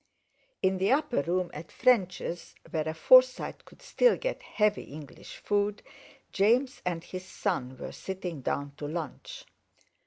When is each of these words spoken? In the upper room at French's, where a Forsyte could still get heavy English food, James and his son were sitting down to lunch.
In 0.63 0.79
the 0.79 0.91
upper 0.91 1.21
room 1.21 1.51
at 1.53 1.71
French's, 1.71 2.55
where 2.71 2.87
a 2.89 2.93
Forsyte 2.95 3.65
could 3.65 3.83
still 3.83 4.17
get 4.17 4.41
heavy 4.41 4.85
English 4.85 5.37
food, 5.37 5.83
James 6.33 6.81
and 6.83 7.03
his 7.03 7.23
son 7.23 7.77
were 7.77 7.91
sitting 7.91 8.41
down 8.41 8.71
to 8.77 8.87
lunch. 8.87 9.45